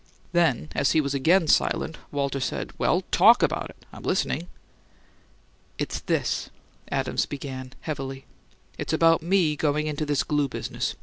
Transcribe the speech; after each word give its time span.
Then, 0.31 0.69
as 0.73 0.93
he 0.93 0.99
was 0.99 1.13
again 1.13 1.45
silent, 1.47 1.99
Walter 2.11 2.39
said, 2.39 2.73
"Well, 2.79 3.01
TALK 3.11 3.43
about 3.43 3.69
it; 3.69 3.85
I'm 3.93 4.01
listening." 4.01 4.47
"It's 5.77 5.99
this," 5.99 6.49
Adams 6.91 7.27
began, 7.27 7.73
heavily. 7.81 8.25
"It's 8.79 8.93
about 8.93 9.21
me 9.21 9.55
going 9.55 9.85
into 9.85 10.07
this 10.07 10.23
glue 10.23 10.47
business. 10.47 10.95